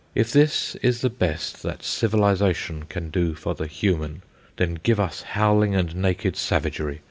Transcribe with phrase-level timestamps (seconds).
[0.15, 4.23] If this is the best that civilisation can do for the human,
[4.57, 6.99] then give us howling and naked savagery.